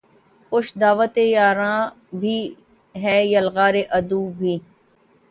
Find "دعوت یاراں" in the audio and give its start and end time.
0.81-1.79